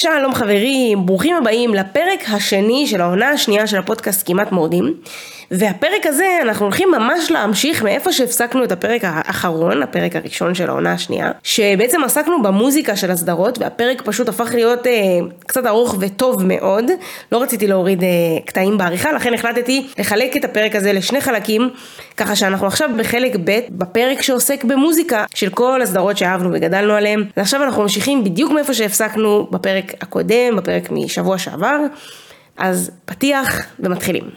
שלום 0.00 0.34
חברים, 0.34 1.06
ברוכים 1.06 1.36
הבאים 1.36 1.74
לפרק 1.74 2.20
השני 2.28 2.86
של 2.86 3.00
העונה 3.00 3.28
השנייה 3.28 3.66
של 3.66 3.78
הפודקאסט 3.78 4.26
כמעט 4.26 4.52
מורדים. 4.52 4.94
והפרק 5.50 6.06
הזה 6.06 6.38
אנחנו 6.42 6.66
הולכים 6.66 6.90
ממש 6.90 7.30
להמשיך 7.30 7.82
מאיפה 7.82 8.12
שהפסקנו 8.12 8.64
את 8.64 8.72
הפרק 8.72 9.00
האחרון, 9.04 9.82
הפרק 9.82 10.16
הראשון 10.16 10.54
של 10.54 10.68
העונה 10.68 10.92
השנייה 10.92 11.30
שבעצם 11.42 12.04
עסקנו 12.04 12.42
במוזיקה 12.42 12.96
של 12.96 13.10
הסדרות 13.10 13.58
והפרק 13.58 14.02
פשוט 14.02 14.28
הפך 14.28 14.50
להיות 14.54 14.86
אה, 14.86 14.92
קצת 15.46 15.66
ארוך 15.66 15.96
וטוב 16.00 16.42
מאוד. 16.44 16.84
לא 17.32 17.42
רציתי 17.42 17.66
להוריד 17.66 18.02
אה, 18.02 18.08
קטעים 18.46 18.78
בעריכה 18.78 19.12
לכן 19.12 19.34
החלטתי 19.34 19.86
לחלק 19.98 20.36
את 20.36 20.44
הפרק 20.44 20.76
הזה 20.76 20.92
לשני 20.92 21.20
חלקים 21.20 21.70
ככה 22.16 22.36
שאנחנו 22.36 22.66
עכשיו 22.66 22.90
בחלק 22.96 23.36
ב' 23.44 23.58
בפרק 23.70 24.22
שעוסק 24.22 24.64
במוזיקה 24.64 25.24
של 25.34 25.48
כל 25.48 25.82
הסדרות 25.82 26.18
שאהבנו 26.18 26.50
וגדלנו 26.52 26.92
עליהן. 26.92 27.24
ועכשיו 27.36 27.62
אנחנו 27.62 27.82
ממשיכים 27.82 28.24
בדיוק 28.24 28.52
מאיפה 28.52 28.74
שהפסקנו 28.74 29.48
בפרק 29.50 29.89
הקודם, 30.00 30.56
בפרק 30.56 30.90
משבוע 30.90 31.38
שעבר, 31.38 31.78
אז 32.56 32.90
פתיח 33.04 33.56
ומתחילים. 33.78 34.30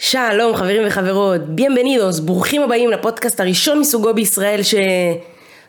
שלום 0.00 0.56
חברים 0.56 0.82
וחברות, 0.86 1.40
ביenvenidos, 1.40 2.22
ברוכים 2.22 2.62
הבאים 2.62 2.90
לפודקאסט 2.90 3.40
הראשון 3.40 3.80
מסוגו 3.80 4.14
בישראל 4.14 4.62
ש... 4.62 4.74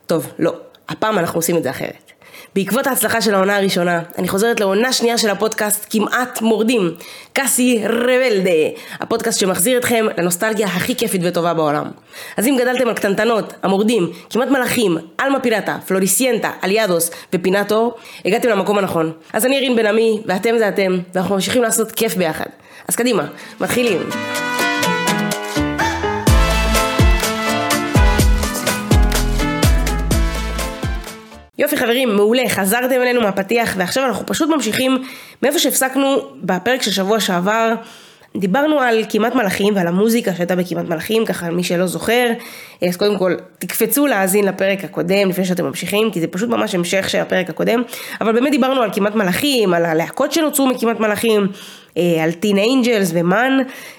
טוב, 0.05 0.33
לא, 0.39 0.55
הפעם 0.89 1.17
אנחנו 1.17 1.39
עושים 1.39 1.57
את 1.57 1.63
זה 1.63 1.69
אחרת. 1.69 2.06
בעקבות 2.55 2.87
ההצלחה 2.87 3.21
של 3.21 3.33
העונה 3.33 3.57
הראשונה, 3.57 4.01
אני 4.17 4.27
חוזרת 4.27 4.59
לעונה 4.59 4.93
שנייה 4.93 5.17
של 5.17 5.29
הפודקאסט 5.29 5.85
כמעט 5.89 6.41
מורדים, 6.41 6.91
קאסי 7.33 7.83
רבלדה, 7.85 8.79
הפודקאסט 8.99 9.39
שמחזיר 9.39 9.77
אתכם 9.77 10.05
לנוסטלגיה 10.17 10.67
הכי 10.67 10.95
כיפית 10.95 11.21
וטובה 11.23 11.53
בעולם. 11.53 11.85
אז 12.37 12.47
אם 12.47 12.57
גדלתם 12.59 12.87
על 12.87 12.93
קטנטנות, 12.93 13.53
המורדים, 13.63 14.11
כמעט 14.29 14.47
מלאכים, 14.47 14.97
אלמה 15.19 15.39
פירטה, 15.39 15.77
פלוריסיינטה, 15.87 16.51
אליאדוס 16.63 17.11
ופינת 17.33 17.71
אור, 17.71 17.97
הגעתם 18.25 18.49
למקום 18.49 18.77
הנכון. 18.77 19.11
אז 19.33 19.45
אני 19.45 19.55
ירין 19.55 19.75
בן 19.75 19.85
עמי, 19.85 20.21
ואתם 20.25 20.57
זה 20.57 20.67
אתם, 20.67 20.99
ואנחנו 21.13 21.35
ממשיכים 21.35 21.61
לעשות 21.61 21.91
כיף 21.91 22.15
ביחד. 22.15 22.45
אז 22.87 22.95
קדימה, 22.95 23.23
מתחילים. 23.61 24.09
יופי 31.59 31.77
חברים, 31.77 32.15
מעולה, 32.15 32.49
חזרתם 32.49 33.01
אלינו 33.01 33.21
מהפתיח 33.21 33.73
ועכשיו 33.77 34.05
אנחנו 34.05 34.25
פשוט 34.25 34.49
ממשיכים 34.49 34.97
מאיפה 35.43 35.59
שהפסקנו 35.59 36.17
בפרק 36.43 36.81
של 36.81 36.91
שבוע 36.91 37.19
שעבר. 37.19 37.73
דיברנו 38.35 38.79
על 38.79 39.03
כמעט 39.09 39.35
מלאכים 39.35 39.75
ועל 39.75 39.87
המוזיקה 39.87 40.33
שהייתה 40.33 40.55
בכמעט 40.55 40.85
מלאכים, 40.85 41.25
ככה 41.25 41.49
מי 41.49 41.63
שלא 41.63 41.87
זוכר, 41.87 42.31
אז 42.87 42.97
קודם 42.97 43.17
כל 43.17 43.35
תקפצו 43.59 44.07
להאזין 44.07 44.45
לפרק 44.45 44.83
הקודם 44.83 45.29
לפני 45.29 45.45
שאתם 45.45 45.65
ממשיכים, 45.65 46.11
כי 46.11 46.21
זה 46.21 46.27
פשוט 46.27 46.49
ממש 46.49 46.75
המשך 46.75 47.09
של 47.09 47.17
הפרק 47.17 47.49
הקודם, 47.49 47.83
אבל 48.21 48.31
באמת 48.31 48.51
דיברנו 48.51 48.81
על 48.81 48.89
כמעט 48.93 49.15
מלאכים, 49.15 49.73
על 49.73 49.85
הלהקות 49.85 50.31
שנוצרו 50.31 50.67
מכמעט 50.67 50.99
מלאכים, 50.99 51.47
אה, 51.97 52.23
על 52.23 52.31
טין 52.31 52.57
אינג'לס 52.57 53.11
ומאן, 53.13 53.57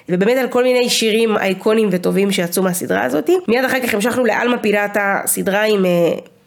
ובאמת 0.09 0.37
על 0.37 0.48
כל 0.48 0.62
מיני 0.62 0.89
שירים 0.89 1.37
אייקונים 1.37 1.89
וטובים 1.93 2.33
שיצאו 2.33 2.62
מהסדרה 2.62 3.05
הזאתי. 3.05 3.37
מיד 3.48 3.65
אחר 3.65 3.81
כך 3.81 3.95
המשכנו 3.95 4.25
לאלמה 4.25 4.59
פיראטה, 4.59 5.20
סדרה 5.27 5.62
עם 5.62 5.84
אה, 5.84 5.91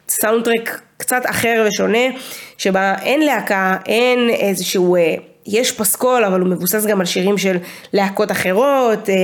סאונדטרק 0.10 0.82
קצת 1.12 1.30
אחר 1.30 1.66
ושונה, 1.68 2.18
שבה 2.58 2.96
אין 3.02 3.22
להקה, 3.22 3.78
אין 3.86 4.30
איזשהו... 4.30 4.98
אה, 5.48 5.54
יש 5.54 5.72
פסקול 5.72 6.24
אבל 6.24 6.40
הוא 6.40 6.50
מבוסס 6.50 6.86
גם 6.86 7.00
על 7.00 7.06
שירים 7.06 7.38
של 7.38 7.58
להקות 7.94 8.32
אחרות, 8.32 9.10
אה, 9.10 9.16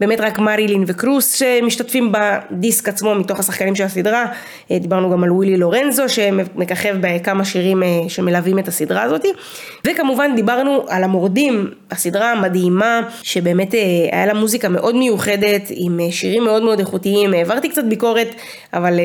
באמת 0.00 0.20
רק 0.20 0.38
מרילין 0.38 0.84
וקרוס 0.86 1.34
שמשתתפים 1.34 2.12
בדיסק 2.12 2.88
עצמו 2.88 3.14
מתוך 3.14 3.38
השחקנים 3.38 3.74
של 3.74 3.84
הסדרה, 3.84 4.26
אה, 4.70 4.78
דיברנו 4.78 5.10
גם 5.10 5.24
על 5.24 5.32
ווילי 5.32 5.56
לורנזו 5.56 6.08
שמככב 6.08 6.96
בכמה 7.00 7.44
שירים 7.44 7.82
שמלווים 8.08 8.58
את 8.58 8.68
הסדרה 8.68 9.02
הזאת, 9.02 9.24
וכמובן 9.86 10.30
דיברנו 10.36 10.84
על 10.88 11.04
המורדים, 11.04 11.70
הסדרה 11.90 12.32
המדהימה 12.32 13.00
שבאמת 13.22 13.74
היה 14.12 14.26
לה 14.26 14.34
מוזיקה 14.34 14.68
מאוד 14.68 14.96
מיוחדת 14.96 15.62
עם 15.70 16.00
שירים 16.10 16.44
מאוד 16.44 16.62
מאוד 16.62 16.78
איכותיים, 16.78 17.34
העברתי 17.34 17.68
קצת 17.68 17.84
ביקורת 17.84 18.34
אבל 18.72 19.00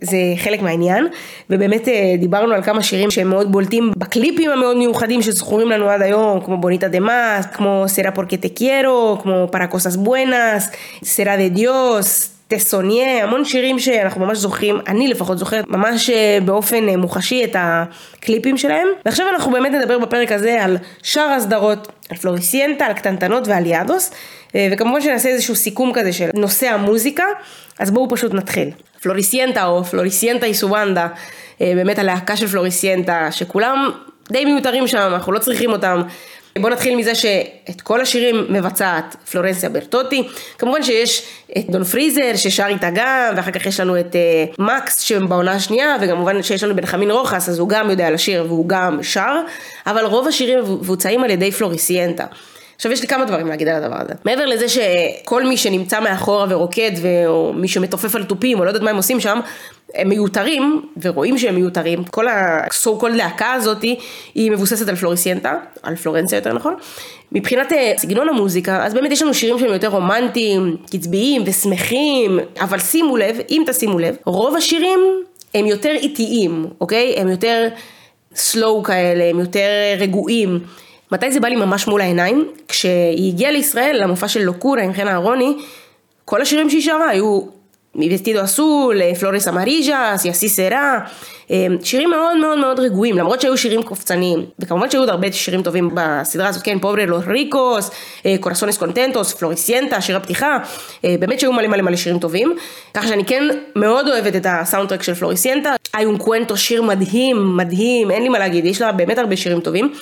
זה 0.00 0.16
חלק 0.36 0.62
מהעניין, 0.62 1.06
ובאמת 1.50 1.88
דיברנו 2.18 2.54
על 2.54 2.62
כמה 2.62 2.82
שירים 2.82 3.10
שהם 3.10 3.30
מאוד 3.30 3.52
בולטים 3.52 3.92
בקליפים 3.96 4.50
המאוד 4.50 4.76
מיוחדים 4.76 5.22
שזכורים 5.22 5.70
לנו 5.70 5.83
עד 5.90 6.02
היום, 6.02 6.40
כמו 6.44 6.56
בוניטה 6.56 6.88
דה 6.88 7.00
מאס, 7.00 7.46
כמו 7.46 7.84
סרה 7.86 8.10
פורקה 8.10 8.36
te 8.36 8.58
quiero, 8.58 9.22
כמו 9.22 9.46
para 9.52 9.74
cosas 9.74 10.06
buenas, 10.06 10.76
סרה 11.04 11.36
דה 11.36 11.48
דיוס, 11.48 12.30
טסוניה, 12.48 13.24
המון 13.24 13.44
שירים 13.44 13.78
שאנחנו 13.78 14.26
ממש 14.26 14.38
זוכרים, 14.38 14.78
אני 14.88 15.08
לפחות 15.08 15.38
זוכרת 15.38 15.64
ממש 15.68 16.10
באופן 16.44 16.86
מוחשי 16.88 17.44
את 17.44 17.56
הקליפים 17.58 18.58
שלהם. 18.58 18.88
ועכשיו 19.04 19.26
אנחנו 19.32 19.52
באמת 19.52 19.72
נדבר 19.72 19.98
בפרק 19.98 20.32
הזה 20.32 20.64
על 20.64 20.76
שאר 21.02 21.22
הסדרות, 21.22 21.92
על 22.10 22.16
פלוריסיינטה, 22.16 22.84
על 22.86 22.92
קטנטנות 22.92 23.48
ועל 23.48 23.66
יאדוס, 23.66 24.10
וכמובן 24.72 25.00
שנעשה 25.00 25.28
איזשהו 25.28 25.54
סיכום 25.54 25.92
כזה 25.94 26.12
של 26.12 26.28
נושא 26.34 26.66
המוזיקה, 26.66 27.24
אז 27.78 27.90
בואו 27.90 28.08
פשוט 28.10 28.34
נתחיל. 28.34 28.70
פלוריסיינטה 29.02 29.66
או 29.66 29.84
פלוריסיינטה 29.84 30.46
איסובנדה, 30.46 31.08
באמת 31.60 31.98
הלהקה 31.98 32.36
של 32.36 32.46
פלוריסיינטה, 32.46 33.28
שכולם 33.30 33.90
די 34.30 34.44
מיותרים 34.44 34.88
שם, 34.88 35.10
אנחנו 35.14 35.32
לא 35.32 35.38
צריכים 35.38 35.72
אותם. 35.72 36.02
בואו 36.58 36.72
נתחיל 36.72 36.96
מזה 36.96 37.14
שאת 37.14 37.80
כל 37.80 38.00
השירים 38.00 38.46
מבצעת 38.48 39.16
פלורנסיה 39.30 39.68
ברטוטי, 39.68 40.28
כמובן 40.58 40.82
שיש 40.82 41.22
את 41.58 41.70
דון 41.70 41.84
פריזר 41.84 42.36
ששר 42.36 42.66
איתה 42.66 42.90
גם, 42.94 43.32
ואחר 43.36 43.50
כך 43.50 43.66
יש 43.66 43.80
לנו 43.80 44.00
את 44.00 44.14
uh, 44.14 44.62
מקס 44.62 45.00
שבעונה 45.00 45.52
השנייה, 45.52 45.96
וכמובן 46.00 46.42
שיש 46.42 46.64
לנו 46.64 46.76
בנחמין 46.76 47.10
רוחס, 47.10 47.48
אז 47.48 47.58
הוא 47.58 47.68
גם 47.68 47.90
יודע 47.90 48.10
לשיר 48.10 48.44
והוא 48.48 48.68
גם 48.68 49.02
שר, 49.02 49.36
אבל 49.86 50.04
רוב 50.04 50.28
השירים 50.28 50.58
מבוצעים 50.58 51.24
על 51.24 51.30
ידי 51.30 51.50
פלוריסיינטה. 51.50 52.24
עכשיו 52.76 52.92
יש 52.92 53.00
לי 53.00 53.08
כמה 53.08 53.24
דברים 53.24 53.46
להגיד 53.46 53.68
על 53.68 53.82
הדבר 53.82 53.96
הזה. 54.00 54.12
מעבר 54.24 54.46
לזה 54.46 54.66
שכל 54.68 55.44
מי 55.44 55.56
שנמצא 55.56 56.00
מאחורה 56.00 56.46
ורוקד, 56.48 56.90
או 57.26 57.52
מי 57.52 57.68
שמתופף 57.68 58.14
על 58.14 58.24
תופים, 58.24 58.58
או 58.58 58.64
לא 58.64 58.70
יודעת 58.70 58.82
מה 58.82 58.90
הם 58.90 58.96
עושים 58.96 59.20
שם, 59.20 59.40
הם 59.94 60.08
מיותרים, 60.08 60.82
ורואים 61.02 61.38
שהם 61.38 61.54
מיותרים, 61.54 62.04
כל 62.04 62.28
ה-so 62.28 63.02
called 63.02 63.08
להקה 63.08 63.52
הזאת 63.52 63.82
היא 64.34 64.50
מבוססת 64.50 64.88
על 64.88 64.96
פלוריסיינטה, 64.96 65.54
על 65.82 65.96
פלורנציה 65.96 66.36
יותר 66.36 66.52
נכון. 66.52 66.74
מבחינת 67.32 67.72
אה, 67.72 67.92
סגנון 67.96 68.28
המוזיקה, 68.28 68.86
אז 68.86 68.94
באמת 68.94 69.12
יש 69.12 69.22
לנו 69.22 69.34
שירים 69.34 69.58
שהם 69.58 69.72
יותר 69.72 69.88
רומנטיים, 69.88 70.76
קצביים 70.90 71.42
ושמחים, 71.46 72.38
אבל 72.60 72.78
שימו 72.78 73.16
לב, 73.16 73.36
אם 73.50 73.62
תשימו 73.66 73.98
לב, 73.98 74.16
רוב 74.24 74.56
השירים 74.56 75.00
הם 75.54 75.66
יותר 75.66 75.90
איטיים, 75.90 76.66
אוקיי? 76.80 77.14
הם 77.16 77.28
יותר 77.28 77.68
slow 78.34 78.84
כאלה, 78.84 79.24
הם 79.24 79.40
יותר 79.40 79.68
רגועים. 79.98 80.60
מתי 81.14 81.32
זה 81.32 81.40
בא 81.40 81.48
לי 81.48 81.56
ממש 81.56 81.86
מול 81.86 82.00
העיניים? 82.00 82.48
כשהיא 82.68 83.32
הגיעה 83.32 83.52
לישראל 83.52 83.96
למופע 84.02 84.28
של 84.28 84.42
לוקורה 84.42 84.82
עם 84.82 84.92
חן 84.92 85.08
אהרוני, 85.08 85.54
כל 86.24 86.42
השירים 86.42 86.70
שהיא 86.70 86.82
שרה 86.82 87.08
היו 87.08 87.40
Mi 87.94 88.05
vestido 88.05 88.44
azul, 88.44 89.14
Flores 89.20 89.48
amarillas, 89.48 90.24
Y 90.24 90.30
así 90.30 90.48
será, 90.48 90.98
שירים 91.82 92.10
מאוד 92.10 92.36
מאוד 92.36 92.58
מאוד 92.58 92.80
רגועים, 92.80 93.18
למרות 93.18 93.40
שהיו 93.40 93.56
שירים 93.56 93.82
קופצניים, 93.82 94.44
וכמובן 94.58 94.90
שהיו 94.90 95.00
עוד 95.02 95.08
הרבה 95.08 95.32
שירים 95.32 95.62
טובים 95.62 95.90
בסדרה 95.94 96.48
הזאת, 96.48 96.62
כן, 96.62 96.78
Pobres 96.78 97.06
los 97.06 97.24
ricos, 97.26 97.90
Corazones 98.40 98.78
contentos, 98.78 99.32
פלוריסיינטה, 99.32 100.00
שיר 100.00 100.16
הפתיחה, 100.16 100.58
באמת 101.04 101.40
שהיו 101.40 101.52
מלא 101.52 101.68
מלא 101.68 101.82
מלא 101.82 101.96
שירים 101.96 102.18
טובים, 102.18 102.56
ככה 102.94 103.08
שאני 103.08 103.24
כן 103.24 103.42
מאוד 103.76 104.08
אוהבת 104.08 104.36
את 104.36 104.46
הסאונדטרק 104.48 105.02
של 105.02 105.14
פלוריסיינטה, 105.14 105.74
איון 105.98 106.18
קוונטו 106.18 106.56
שיר 106.56 106.82
מדהים, 106.82 107.56
מדהים, 107.56 108.10
אין 108.10 108.22
לי 108.22 108.28
מה 108.28 108.38
להגיד, 108.38 108.66
יש 108.66 108.80
לה 108.80 108.92
באמת 108.92 109.18
הרבה 109.18 109.36
שירים 109.36 109.60
טובים. 109.60 109.92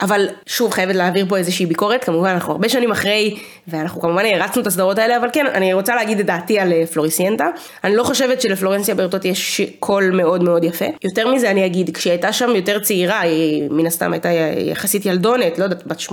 אבל 0.00 0.28
שוב 0.46 0.72
חייבת 0.72 0.94
להעביר 0.94 1.26
פה 1.28 1.36
איזושהי 1.36 1.66
ביקורת, 1.66 2.04
כמובן 2.04 2.28
אנחנו 2.28 2.52
הרבה 2.52 2.68
שנים 2.68 2.90
אחרי, 2.90 3.38
ואנחנו 3.68 4.00
כמובן 4.00 4.24
הרצנו 4.24 4.62
את 4.62 4.66
הסדרות 4.66 4.98
האלה, 4.98 5.16
אבל 5.16 5.28
כן, 5.32 5.46
אני 5.46 5.72
רוצה 5.72 5.94
להגיד 5.94 6.20
את 6.20 6.26
דעתי 6.26 6.58
על 6.58 6.72
אה, 6.72 6.86
פלוריסיינטה. 6.86 7.48
אני 7.84 7.96
לא 7.96 8.02
חושבת 8.02 8.40
שלפלורנסיה 8.40 8.94
ברטוטי 8.94 9.28
יש 9.28 9.60
קול 9.78 10.10
מאוד 10.10 10.42
מאוד 10.42 10.64
יפה. 10.64 10.84
יותר 11.04 11.28
מזה 11.28 11.50
אני 11.50 11.66
אגיד, 11.66 11.96
כשהיא 11.96 12.10
הייתה 12.10 12.32
שם 12.32 12.50
יותר 12.56 12.78
צעירה, 12.78 13.20
היא 13.20 13.68
מן 13.70 13.86
הסתם 13.86 14.12
הייתה 14.12 14.28
יחסית 14.58 15.06
ילדונת, 15.06 15.58
לא 15.58 15.64
יודעת, 15.64 15.86
בת 15.86 16.00
18-20. 16.00 16.12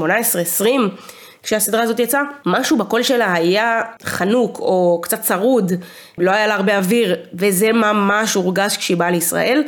כשהסדרה 1.44 1.82
הזאת 1.82 2.00
יצאה, 2.00 2.22
משהו 2.46 2.78
בקול 2.78 3.04
שלה 3.04 3.34
היה 3.34 3.82
חנוק 4.04 4.60
או 4.60 5.00
קצת 5.04 5.22
צרוד, 5.22 5.72
לא 6.18 6.32
היה 6.32 6.48
לה 6.48 6.56
הרבה 6.56 6.78
אוויר, 6.78 7.16
וזה 7.34 7.72
ממש 7.72 8.34
הורגש 8.34 8.78
כשהיא 8.78 8.98
באה 8.98 9.12
לישראל. 9.12 9.64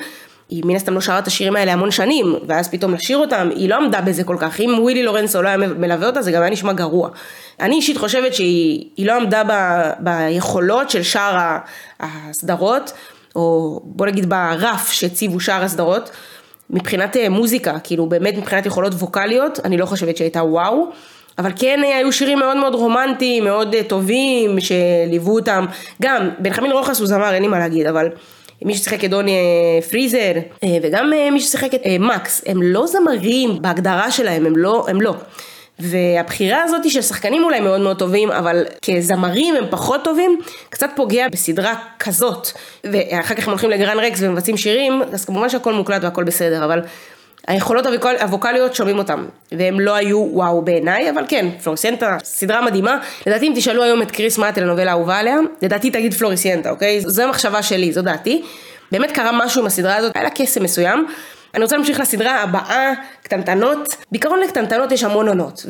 היא 0.50 0.64
מן 0.66 0.76
הסתם 0.76 0.94
לא 0.94 1.02
שרה 1.02 1.20
את 1.20 1.28
השירים 1.28 1.56
האלה 1.56 1.74
המון 1.74 1.92
שנים, 1.92 2.36
ואז 2.48 2.70
פתאום 2.70 2.94
לשיר 2.94 3.18
אותם, 3.18 3.50
היא 3.56 3.70
לא 3.70 3.76
עמדה 3.76 4.02
בזה 4.02 4.24
כל 4.24 4.36
כך. 4.40 4.60
אם 4.60 4.76
ווילי 4.80 5.04
לורנסו 5.04 5.42
לא 5.42 5.48
היה 5.48 5.58
מלווה 5.58 6.08
אותה, 6.08 6.22
זה 6.22 6.32
גם 6.32 6.42
היה 6.42 6.52
נשמע 6.52 6.74
גרוע. 6.74 7.10
אני 7.60 7.76
אישית 7.76 7.98
חושבת 7.98 8.34
שהיא 8.34 9.06
לא 9.08 9.14
עמדה 9.14 9.44
ב, 9.44 9.52
ביכולות 10.00 10.90
של 10.90 11.04
שאר 11.04 11.58
הסדרות, 12.00 12.92
או 13.36 13.80
בוא 13.84 14.06
נגיד 14.08 14.30
ברף 14.30 14.92
שהציבו 14.92 15.40
שאר 15.40 15.64
הסדרות. 15.64 16.10
מבחינת 16.70 17.18
אה, 17.18 17.30
מוזיקה, 17.30 17.80
כאילו 17.84 18.06
באמת 18.06 18.38
מבחינת 18.38 18.66
יכולות 18.66 18.94
ווקאליות, 18.94 19.60
אני 19.66 19.78
לא 19.78 19.86
חושבת 19.86 20.18
שהייתה 20.18 20.44
וואו. 20.44 20.88
אבל 21.38 21.52
כן 21.56 21.84
אה, 21.84 21.98
היו 21.98 22.12
שירים 22.12 22.40
מאוד 22.40 22.58
מאוד 22.58 22.76
רומנטיים, 22.76 23.44
מאוד 23.44 23.76
אה, 23.76 23.84
טובים, 23.84 24.60
שליוו 24.60 25.36
אותם. 25.36 25.66
גם, 26.02 26.30
בנחמין 26.40 26.72
רוחס 26.72 27.00
הוא 27.00 27.08
זמר, 27.08 27.34
אין 27.34 27.42
לי 27.42 27.48
מה 27.48 27.60
להגיד, 27.60 27.88
אבל 27.88 28.10
מי 28.62 28.76
ששיחק 28.76 29.06
את 29.06 29.10
דוני 29.10 29.38
פריזר, 29.90 30.32
וגם 30.84 31.12
מי 31.32 31.40
ששיחק 31.40 31.74
את 31.76 31.82
מקס, 32.00 32.42
הם 32.46 32.62
לא 32.62 32.88
זמרים 32.88 33.62
בהגדרה 33.62 34.12
שלהם, 34.12 34.46
הם 34.46 34.58
לא, 34.58 34.86
הם 34.90 35.02
לא. 35.02 35.14
והבחירה 35.80 36.64
הזאת 36.64 36.90
של 36.90 37.02
שחקנים 37.02 37.44
אולי 37.44 37.60
מאוד 37.60 37.82
מאוד 37.82 38.00
טובים, 38.00 38.32
אבל 38.32 38.66
כזמרים 38.82 39.56
הם 39.56 39.64
פחות 39.70 40.04
טובים, 40.04 40.40
קצת 40.70 40.90
פוגע 40.96 41.28
בסדרה 41.30 41.76
כזאת. 42.00 42.48
ואחר 42.84 43.36
כך 43.36 43.44
הם 43.44 43.50
הולכים 43.50 43.70
לגרן 43.70 44.00
רקס 44.00 44.20
ומבצעים 44.22 44.58
שירים, 44.58 45.02
אז 45.14 45.26
כמובן 45.26 45.50
שהכל 45.50 45.74
מוקלט 45.74 46.04
והכל 46.04 46.24
בסדר, 46.24 46.66
אבל 46.66 46.82
היכולות 47.48 47.86
הווקאליות 48.22 48.76
שומעים 48.76 48.98
אותם, 48.98 49.26
והם 49.52 49.80
לא 49.80 49.96
היו 49.96 50.28
וואו 50.32 50.62
בעיניי, 50.62 51.10
אבל 51.10 51.24
כן, 51.28 51.46
פלוריסיינטה, 51.64 52.18
סדרה 52.24 52.62
מדהימה. 52.62 52.98
לדעתי 53.28 53.48
אם 53.48 53.54
תשאלו 53.56 53.84
היום 53.84 54.02
את 54.02 54.12
קריס 54.12 54.38
מה 54.38 54.48
הטלנובלה 54.48 54.92
האהובה 54.92 55.18
עליה, 55.18 55.38
לדעתי 55.62 55.92
תגיד 55.92 56.14
פלוריסיינטה, 56.14 56.70
אוקיי? 56.70 57.02
זו 57.02 57.24
המחשבה 57.24 57.64
שלי, 57.64 57.94
זו 57.94 58.02
דעתי. 58.02 58.44
באמת 58.92 59.12
קרה 59.12 59.32
משהו 59.34 59.62
עם 59.62 59.68
הסדרה 59.68 59.96
הזאת, 59.96 60.16
היה 60.16 60.24
לה 60.24 60.30
קסם 60.30 60.64
מסוים. 60.64 61.06
אני 61.56 61.64
רוצה 61.64 61.76
להמשיך 61.76 62.00
לסדרה 62.00 62.42
הבאה, 62.42 62.94
קטנטנות. 63.24 63.96
בעיקרון 64.12 64.40
לקטנטנות 64.40 64.92
יש 64.92 65.04
המון 65.04 65.28
עונות, 65.28 65.66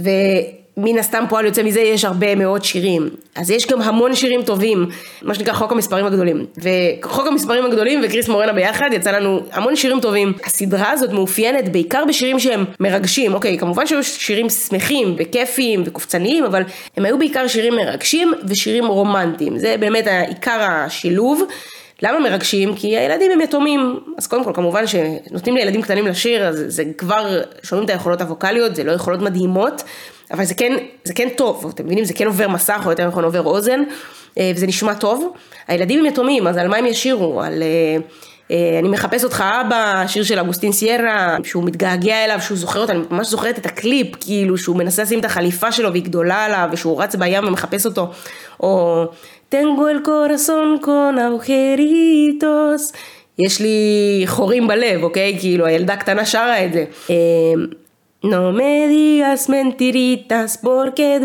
ומן 0.77 0.97
הסתם 0.97 1.23
פועל 1.29 1.45
יוצא 1.45 1.63
מזה 1.63 1.79
יש 1.79 2.05
הרבה 2.05 2.35
מאוד 2.35 2.63
שירים. 2.63 3.09
אז 3.35 3.51
יש 3.51 3.67
גם 3.67 3.81
המון 3.81 4.15
שירים 4.15 4.43
טובים, 4.43 4.89
מה 5.21 5.33
שנקרא 5.33 5.53
חוק 5.53 5.71
המספרים 5.71 6.05
הגדולים. 6.05 6.45
וחוק 6.57 7.27
המספרים 7.27 7.65
הגדולים 7.65 8.01
וקריס 8.03 8.29
מורנה 8.29 8.53
ביחד, 8.53 8.89
יצא 8.93 9.11
לנו 9.11 9.41
המון 9.51 9.75
שירים 9.75 9.99
טובים. 9.99 10.33
הסדרה 10.45 10.91
הזאת 10.91 11.11
מאופיינת 11.11 11.71
בעיקר 11.71 12.03
בשירים 12.07 12.39
שהם 12.39 12.65
מרגשים. 12.79 13.33
אוקיי, 13.33 13.57
כמובן 13.57 13.87
שהיו 13.87 14.03
שירים 14.03 14.49
שמחים 14.49 15.15
וכיפיים 15.17 15.83
וקופצניים, 15.85 16.43
אבל 16.43 16.63
הם 16.97 17.05
היו 17.05 17.17
בעיקר 17.17 17.47
שירים 17.47 17.75
מרגשים 17.75 18.33
ושירים 18.47 18.85
רומנטיים. 18.85 19.59
זה 19.59 19.75
באמת 19.79 20.07
עיקר 20.27 20.61
השילוב. 20.61 21.43
למה 22.01 22.19
מרגשים? 22.19 22.75
כי 22.75 22.97
הילדים 22.97 23.31
הם 23.31 23.41
יתומים, 23.41 23.99
אז 24.17 24.27
קודם 24.27 24.43
כל 24.43 24.51
כמובן 24.53 24.87
שנותנים 24.87 25.55
לילדים 25.55 25.81
קטנים 25.81 26.07
לשיר, 26.07 26.47
אז 26.47 26.63
זה 26.67 26.83
כבר, 26.97 27.41
שומעים 27.63 27.85
את 27.85 27.89
היכולות 27.89 28.21
הווקאליות, 28.21 28.75
זה 28.75 28.83
לא 28.83 28.91
יכולות 28.91 29.21
מדהימות, 29.21 29.83
אבל 30.31 30.45
זה 30.45 30.53
כן, 30.53 30.73
זה 31.03 31.13
כן 31.13 31.27
טוב, 31.37 31.71
אתם 31.73 31.85
מבינים? 31.85 32.05
זה 32.05 32.13
כן 32.13 32.27
עובר 32.27 32.47
מסך, 32.47 32.81
או 32.85 32.89
יותר 32.89 33.07
נכון 33.07 33.23
עובר 33.23 33.43
אוזן, 33.43 33.83
אה, 34.37 34.51
וזה 34.55 34.67
נשמע 34.67 34.93
טוב. 34.93 35.33
הילדים 35.67 35.99
הם 35.99 36.05
יתומים, 36.05 36.47
אז 36.47 36.57
על 36.57 36.67
מה 36.67 36.77
הם 36.77 36.85
ישירו? 36.85 37.41
על... 37.41 37.63
אה, 37.63 37.97
אה, 38.51 38.79
אני 38.79 38.89
מחפש 38.89 39.23
אותך 39.23 39.43
אבא, 39.61 40.03
שיר 40.07 40.23
של 40.23 40.39
אגוסטין 40.39 40.71
סיירה, 40.71 41.37
שהוא 41.43 41.63
מתגעגע 41.63 42.25
אליו, 42.25 42.41
שהוא 42.41 42.57
זוכר 42.57 42.79
אותה, 42.81 42.93
אני 42.93 43.01
ממש 43.09 43.27
זוכרת 43.27 43.59
את 43.59 43.65
הקליפ, 43.65 44.07
כאילו 44.19 44.57
שהוא 44.57 44.77
מנסה 44.77 45.03
לשים 45.03 45.19
את 45.19 45.25
החליפה 45.25 45.71
שלו 45.71 45.91
והיא 45.91 46.03
גדולה 46.03 46.45
עליו, 46.45 46.69
ושהוא 46.71 47.03
רץ 47.03 47.15
בים 47.15 47.47
ומחפש 47.47 47.85
אותו, 47.85 48.11
או 48.59 49.05
Tengo 49.49 49.87
el 49.89 50.01
corazón 50.03 50.79
con 50.79 51.19
agujeritos. 51.19 52.93
יש 53.39 53.59
לי 53.61 54.23
חורים 54.25 54.67
בלב, 54.67 55.03
אוקיי? 55.03 55.37
כאילו 55.39 55.65
הילדה 55.65 55.93
הקטנה 55.93 56.25
שרה 56.25 56.65
את 56.65 56.73
זה. 56.73 56.85
No 58.25 58.51
me 58.57 58.87
digas 58.91 59.49
mentiritas 59.49 60.63
porque. 60.63 61.23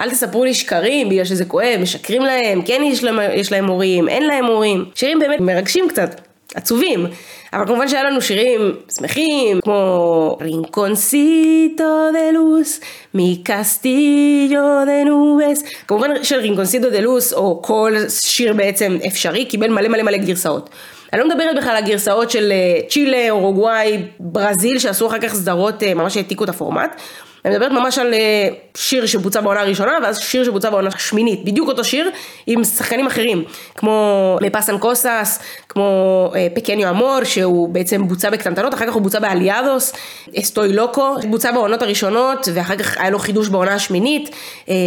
אל 0.00 0.10
תספרו 0.10 0.44
לי 0.44 0.54
שקרים 0.54 1.08
בגלל 1.08 1.24
שזה 1.24 1.44
כואב, 1.44 1.78
משקרים 1.82 2.22
להם, 2.22 2.62
כן 2.62 2.82
יש 2.84 3.04
להם, 3.04 3.18
יש 3.34 3.52
להם 3.52 3.66
הורים, 3.66 4.08
אין 4.08 4.26
להם 4.26 4.44
הורים. 4.44 4.84
שירים 4.94 5.18
באמת 5.18 5.40
מרגשים 5.40 5.88
קצת, 5.88 6.20
עצובים. 6.54 7.06
אבל 7.52 7.66
כמובן 7.66 7.88
שהיה 7.88 8.04
לנו 8.04 8.22
שירים 8.22 8.74
שמחים, 8.96 9.60
כמו 9.60 10.38
Rinconcito 10.40 12.10
de 12.12 12.30
luz, 12.32 12.80
Mi 13.14 13.43
castillo 13.43 14.60
de 14.86 15.04
nubes, 15.04 15.62
כמובן 15.88 16.24
של 16.24 16.36
Rinconcito 16.36 16.90
de 16.90 17.00
luz, 17.00 17.32
או 17.32 17.62
כל 17.62 17.94
שיר 18.08 18.52
בעצם 18.52 18.98
אפשרי, 19.06 19.44
קיבל 19.44 19.70
מלא 19.70 19.88
מלא 19.88 20.02
מלא 20.02 20.16
גרסאות. 20.16 20.70
אני 21.12 21.20
לא 21.20 21.28
מדברת 21.28 21.56
בכלל 21.56 21.70
על 21.70 21.76
הגרסאות 21.84 22.30
של 22.30 22.52
אה, 22.52 22.88
צ'ילה, 22.88 23.30
אורוגוואי, 23.30 24.02
ברזיל, 24.20 24.78
שעשו 24.78 25.06
אחר 25.06 25.18
כך 25.18 25.34
סדרות, 25.34 25.82
אה, 25.82 25.94
ממש 25.94 26.16
העתיקו 26.16 26.44
את 26.44 26.48
הפורמט. 26.48 27.00
אני 27.44 27.54
מדברת 27.54 27.72
ממש 27.72 27.98
על 27.98 28.14
אה, 28.14 28.48
שיר 28.76 29.06
שבוצע 29.06 29.40
בעונה 29.40 29.60
הראשונה, 29.60 29.92
ואז 30.02 30.18
שיר 30.18 30.44
שבוצע 30.44 30.70
בעונה 30.70 30.88
השמינית, 30.94 31.44
בדיוק 31.44 31.68
אותו 31.68 31.84
שיר, 31.84 32.10
עם 32.46 32.64
שחקנים 32.64 33.06
אחרים, 33.06 33.44
כמו 33.74 34.38
Me 34.42 34.52
pasan 34.52 34.78
cosas, 34.78 35.38
כמו 35.68 36.30
אה, 36.36 36.46
Pequeño 36.54 36.90
amor, 36.90 37.24
שהוא 37.24 37.68
בעצם 37.68 38.08
בוצע 38.08 38.30
בקטנטנות, 38.30 38.74
אחר 38.74 38.86
כך 38.86 38.92
הוא 38.92 39.02
בוצע 39.02 39.18
באליאדוס, 39.18 39.92
Estoy 40.38 40.72
loco, 40.72 41.14
בוצע 41.30 41.52
בעונות 41.52 41.82
הראשונות, 41.82 42.48
ואחר 42.54 42.76
כך 42.76 42.98
היה 42.98 43.10
לו 43.10 43.18
חידוש 43.18 43.48
בעונה 43.48 43.74
השמינית, 43.74 44.30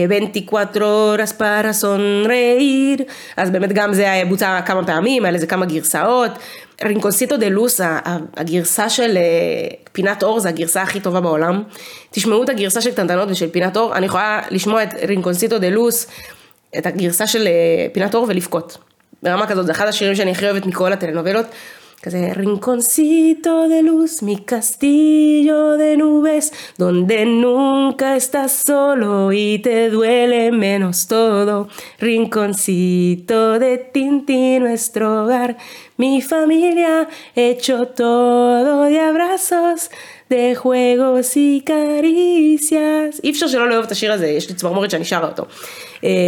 Veinticuatro 0.09 0.45
horas 0.45 1.13
para 1.17 2.25
sonreír, 2.25 2.97
אז 3.37 3.49
באמת 3.49 3.73
גם 3.73 3.93
זה 3.93 4.21
בוצע 4.29 4.59
כמה 4.65 4.85
פעמים, 4.85 5.25
היה 5.25 5.31
לזה 5.31 5.47
כמה 5.47 5.65
גרסאות. 5.65 6.31
Rinconcito 6.83 7.37
de 7.37 7.49
luz, 7.49 7.81
הגרסה 8.37 8.89
של 8.89 9.17
אה, 9.17 9.23
פינת 9.91 10.23
אור, 10.23 10.39
זה 10.39 10.49
הגרסה 10.49 10.81
הכי 10.81 10.99
טובה 10.99 11.21
בעולם. 11.21 11.63
תשמעו 12.11 12.43
את 12.43 12.49
הגרסה 12.49 12.81
של 12.81 12.91
קטנטנות 12.91 13.29
ושל 13.31 13.49
פינת 13.49 13.77
אור, 13.77 13.95
אני 13.95 14.05
יכולה 14.05 14.41
לשמוע 14.49 14.83
את 14.83 14.89
Rinconcito 15.07 15.59
de 15.59 15.69
luz, 15.69 16.07
את 16.77 16.85
הגרסה 16.85 17.27
של 17.27 17.47
אה, 17.47 17.87
פינת 17.93 18.15
אור 18.15 18.25
ולבכות. 18.29 18.77
ברמה 19.23 19.47
כזאת, 19.47 19.65
זה 19.65 19.71
אחד 19.71 19.87
השירים 19.87 20.15
שאני 20.15 20.31
הכי 20.31 20.45
אוהבת 20.45 20.65
מכל 20.65 20.93
הטלנובלות. 20.93 21.45
que 22.01 22.11
se 22.11 22.33
rinconcito 22.33 23.67
de 23.67 23.81
luz, 23.81 24.21
mi 24.21 24.37
castillo 24.37 25.77
de 25.77 25.97
nubes, 25.97 26.53
donde 26.77 27.25
nunca 27.25 28.15
estás 28.15 28.51
solo 28.51 29.33
y 29.33 29.59
te 29.59 29.89
duele 29.89 30.51
menos 30.51 31.07
todo. 31.07 31.67
Rinconcito 31.99 33.57
de 33.57 33.77
Tinti, 33.79 34.59
nuestro 34.59 35.23
hogar, 35.23 35.57
mi 35.97 36.21
familia, 36.21 37.07
hecho 37.35 37.87
todo 37.87 38.83
de 38.83 38.99
abrazos. 38.99 39.89
De 40.29 40.55
juegos 40.55 41.35
y 41.35 41.63
caricias. 41.69 43.21
אי 43.23 43.29
אפשר 43.31 43.47
שלא 43.47 43.69
לאהוב 43.69 43.85
את 43.85 43.91
השיר 43.91 44.13
הזה, 44.13 44.27
יש 44.27 44.49
לי 44.49 44.55
צמרמורת 44.55 44.91
שאני 44.91 45.05
שרה 45.05 45.27
אותו. 45.27 45.43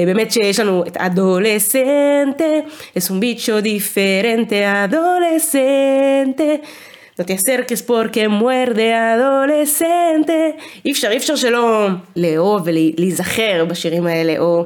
באמת 0.06 0.32
שיש 0.32 0.60
לנו 0.60 0.84
את 0.88 0.98
אדולסנטה, 0.98 2.44
es 2.98 3.10
un 3.10 3.20
bicho 3.20 3.62
diferente, 3.62 4.56
no 7.18 7.26
te 7.26 7.34
acerques 7.34 7.82
porque 7.84 8.28
muerde 8.28 8.94
adolescente. 8.94 10.62
אי 10.86 10.92
אפשר, 10.92 11.12
אי 11.12 11.18
אפשר 11.18 11.36
שלא 11.36 11.88
לאהוב 12.16 12.62
ולהיזכר 12.66 13.66
בשירים 13.66 14.08
האלה, 14.08 14.40
או... 14.40 14.66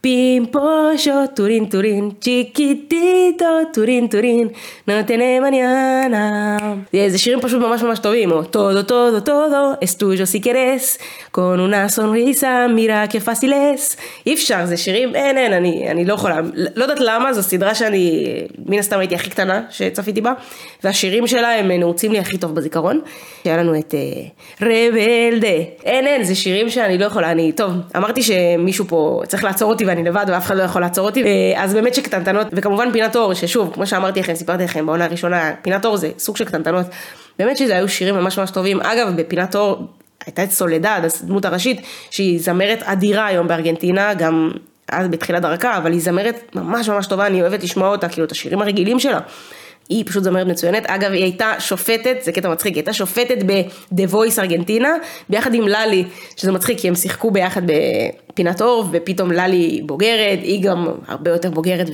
Pimpollo, 0.00 1.28
turín, 1.34 1.68
turín, 1.68 2.20
chiquitito, 2.20 3.66
turín, 3.74 4.08
turín, 4.08 4.52
no 4.86 5.04
tiene 5.04 5.40
mañana. 5.40 6.86
זה 7.08 7.18
שירים 7.18 7.40
פשוט 7.40 7.62
ממש 7.62 7.82
ממש 7.82 7.98
טובים, 7.98 8.32
או 8.32 8.44
todo, 8.44 8.86
todo, 8.86 9.24
todo, 9.24 9.78
es 9.80 9.96
tuyo 9.98 10.24
si 10.26 10.40
quieres, 10.40 11.00
con 11.32 11.58
una 11.60 11.88
sonrisa, 11.88 12.68
mira 12.68 13.08
que 13.08 13.20
fácil 13.20 13.52
es. 13.52 13.96
אי 14.26 14.34
אפשר, 14.34 14.64
זה 14.66 14.76
שירים, 14.76 15.14
אין, 15.14 15.38
אין, 15.38 15.52
אני, 15.52 15.90
אני 15.90 16.04
לא 16.04 16.14
יכולה, 16.14 16.40
לא 16.54 16.82
יודעת 16.84 17.00
למה, 17.00 17.32
זו 17.32 17.42
סדרה 17.42 17.74
שאני, 17.74 18.24
מן 18.66 18.78
הסתם 18.78 18.98
הייתי 18.98 19.14
הכי 19.14 19.30
קטנה 19.30 19.62
שצפיתי 19.70 20.20
בה, 20.20 20.32
והשירים 20.84 21.26
שלה 21.26 21.58
הם 21.58 21.70
נעוצים 21.70 22.12
לי 22.12 22.18
הכי 22.18 22.38
טוב 22.38 22.54
בזיכרון. 22.54 23.00
היה 23.44 23.56
לנו 23.56 23.78
את 23.78 23.94
רבלדה, 24.62 25.48
אין, 25.84 26.06
אין, 26.06 26.24
זה 26.24 26.34
שירים 26.34 26.70
שאני 26.70 26.98
לא 26.98 27.04
יכולה, 27.04 27.30
אני, 27.30 27.52
טוב, 27.52 27.72
אמרתי 27.96 28.22
שמישהו 28.22 28.84
פה 28.88 29.22
צריך 29.26 29.44
לעצור 29.44 29.72
אותי 29.72 29.87
ואני 29.88 30.04
לבד 30.04 30.26
ואף 30.28 30.46
אחד 30.46 30.56
לא 30.56 30.62
יכול 30.62 30.82
לעצור 30.82 31.06
אותי, 31.06 31.24
אה, 31.24 31.64
אז 31.64 31.74
באמת 31.74 31.94
שקטנטנות, 31.94 32.46
וכמובן 32.52 32.92
פינת 32.92 33.16
אור, 33.16 33.34
ששוב, 33.34 33.70
כמו 33.74 33.86
שאמרתי 33.86 34.20
לכם, 34.20 34.34
סיפרתי 34.34 34.64
לכם 34.64 34.86
בעונה 34.86 35.04
הראשונה, 35.04 35.52
פינת 35.62 35.84
אור 35.84 35.96
זה 35.96 36.10
סוג 36.18 36.36
של 36.36 36.44
קטנטנות, 36.44 36.86
באמת 37.38 37.56
שזה 37.56 37.76
היו 37.76 37.88
שירים 37.88 38.14
ממש 38.14 38.38
ממש 38.38 38.50
טובים, 38.50 38.80
אגב 38.80 39.16
בפינת 39.16 39.56
אור 39.56 39.86
הייתה 40.26 40.44
את 40.44 40.50
סולדד, 40.50 41.00
הדמות 41.22 41.44
הראשית, 41.44 41.80
שהיא 42.10 42.40
זמרת 42.40 42.82
אדירה 42.82 43.26
היום 43.26 43.48
בארגנטינה, 43.48 44.14
גם 44.14 44.50
אז 44.88 45.08
בתחילת 45.08 45.42
דרכה, 45.42 45.76
אבל 45.76 45.92
היא 45.92 46.00
זמרת 46.00 46.54
ממש 46.54 46.88
ממש 46.88 47.06
טובה, 47.06 47.26
אני 47.26 47.42
אוהבת 47.42 47.62
לשמוע 47.62 47.88
אותה, 47.88 48.08
כאילו 48.08 48.26
את 48.26 48.32
השירים 48.32 48.62
הרגילים 48.62 48.98
שלה. 48.98 49.18
היא 49.88 50.04
פשוט 50.06 50.24
זמרת 50.24 50.46
מצוינת. 50.46 50.86
אגב, 50.86 51.12
היא 51.12 51.22
הייתה 51.22 51.52
שופטת, 51.58 52.16
זה 52.22 52.32
קטע 52.32 52.48
מצחיק, 52.48 52.74
היא 52.74 52.80
הייתה 52.80 52.92
שופטת 52.92 53.38
ב-The 53.46 54.12
Voice 54.12 54.38
ארגנטינה, 54.38 54.92
ביחד 55.28 55.54
עם 55.54 55.68
ללי, 55.68 56.04
שזה 56.36 56.52
מצחיק, 56.52 56.78
כי 56.78 56.88
הם 56.88 56.94
שיחקו 56.94 57.30
ביחד 57.30 57.62
בפינת 57.66 58.62
אור, 58.62 58.84
ופתאום 58.92 59.32
ללי 59.32 59.80
בוגרת, 59.86 60.38
היא 60.42 60.62
גם 60.62 60.88
הרבה 61.08 61.30
יותר 61.30 61.50
בוגרת 61.50 61.86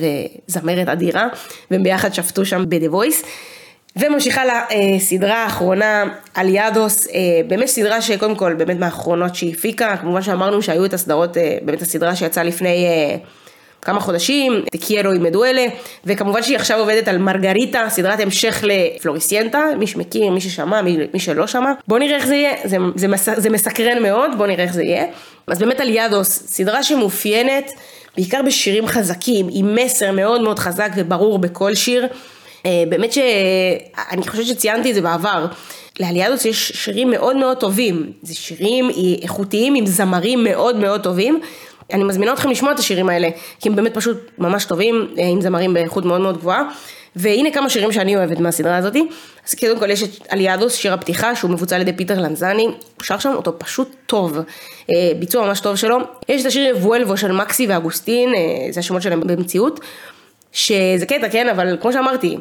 וזמרת 0.49 0.87
אדירה, 0.87 1.27
והם 1.71 1.83
ביחד 1.83 2.13
שפטו 2.13 2.45
שם 2.45 2.63
ב-The 2.69 2.93
Voice. 2.93 3.25
וממשיכה 3.99 4.41
לסדרה 4.45 5.43
האחרונה, 5.43 6.03
אליאדוס, 6.37 7.07
באמת 7.47 7.67
סדרה 7.67 8.01
שקודם 8.01 8.35
כל, 8.35 8.53
באמת 8.53 8.79
מהאחרונות 8.79 9.35
שהיא 9.35 9.53
הפיקה, 9.53 9.97
כמובן 9.97 10.21
שאמרנו 10.21 10.61
שהיו 10.61 10.85
את 10.85 10.93
הסדרות, 10.93 11.37
באמת 11.61 11.81
הסדרה 11.81 12.15
שיצאה 12.15 12.43
לפני 12.43 12.85
כמה 13.85 13.99
חודשים, 13.99 14.61
תקיירו 14.71 15.11
עם 15.11 15.23
מדואלה, 15.23 15.65
וכמובן 16.05 16.43
שהיא 16.43 16.55
עכשיו 16.55 16.79
עובדת 16.79 17.07
על 17.07 17.17
מרגריטה, 17.17 17.85
סדרת 17.89 18.19
המשך 18.19 18.63
לפלוריסיינטה, 18.63 19.59
מי 19.79 19.87
שמכיר, 19.87 20.31
מי 20.31 20.41
ששמע, 20.41 20.81
מי, 20.81 20.97
מי 21.13 21.19
שלא 21.19 21.47
שמע. 21.47 21.71
בואו 21.87 21.99
נראה 21.99 22.15
איך 22.15 22.25
זה 22.25 22.35
יהיה, 22.35 22.53
זה, 22.63 22.77
זה, 22.95 23.07
מס, 23.07 23.29
זה 23.37 23.49
מסקרן 23.49 24.03
מאוד, 24.03 24.31
בואו 24.37 24.47
נראה 24.47 24.63
איך 24.63 24.73
זה 24.73 24.83
יהיה. 24.83 25.05
אז 25.47 25.59
באמת 25.59 25.79
על 25.79 25.89
ידוס, 25.89 26.43
סדרה 26.47 26.83
שמאופיינת 26.83 27.71
בעיקר 28.17 28.41
בשירים 28.45 28.87
חזקים, 28.87 29.47
עם 29.51 29.75
מסר 29.75 30.11
מאוד 30.11 30.41
מאוד 30.41 30.59
חזק 30.59 30.91
וברור 30.95 31.39
בכל 31.39 31.75
שיר. 31.75 32.07
אה, 32.65 32.83
באמת 32.89 33.13
שאני 33.13 34.27
חושבת 34.27 34.45
שציינתי 34.45 34.89
את 34.89 34.95
זה 34.95 35.01
בעבר. 35.01 35.45
לאליאדוס 35.99 36.45
יש 36.45 36.71
שירים 36.75 37.11
מאוד 37.11 37.35
מאוד 37.35 37.57
טובים, 37.57 38.11
זה 38.21 38.35
שירים 38.35 38.89
איכותיים 39.21 39.75
עם 39.75 39.85
זמרים 39.85 40.43
מאוד 40.43 40.75
מאוד 40.75 41.01
טובים. 41.01 41.39
אני 41.93 42.03
מזמינה 42.03 42.33
אתכם 42.33 42.49
לשמוע 42.49 42.71
את 42.71 42.79
השירים 42.79 43.09
האלה, 43.09 43.29
כי 43.59 43.69
הם 43.69 43.75
באמת 43.75 43.93
פשוט 43.93 44.17
ממש 44.37 44.65
טובים, 44.65 45.07
אה, 45.17 45.27
עם 45.27 45.41
זמרים 45.41 45.73
באיכות 45.73 46.05
מאוד 46.05 46.21
מאוד 46.21 46.37
גבוהה. 46.37 46.63
והנה 47.15 47.51
כמה 47.51 47.69
שירים 47.69 47.91
שאני 47.91 48.15
אוהבת 48.15 48.39
מהסדרה 48.39 48.77
הזאתי. 48.77 49.07
אז 49.47 49.53
קודם 49.53 49.79
כל 49.79 49.89
יש 49.89 50.03
את 50.03 50.09
אליאדוס, 50.33 50.75
שיר 50.75 50.93
הפתיחה, 50.93 51.35
שהוא 51.35 51.51
מבוצע 51.51 51.75
על 51.75 51.81
ידי 51.81 51.93
פיטר 51.93 52.19
לנזני, 52.19 52.63
הוא 52.63 52.73
שר 53.03 53.19
שם 53.19 53.33
אותו 53.35 53.59
פשוט 53.59 53.95
טוב, 54.05 54.37
אה, 54.89 55.11
ביצוע 55.19 55.47
ממש 55.47 55.59
טוב 55.59 55.75
שלו. 55.75 55.97
יש 56.29 56.41
את 56.41 56.45
השיר 56.45 56.77
וולבו 56.77 57.17
של 57.17 57.31
מקסי 57.31 57.67
ואגוסטין, 57.67 58.29
זה 58.71 58.79
השמות 58.79 59.01
שלהם 59.01 59.21
במציאות. 59.21 59.79
שזה 60.55 61.05
קטע, 61.05 61.29
כן, 61.29 61.49
אבל 61.49 61.77
כמו 61.81 61.93
שאמרתי, 61.93 62.37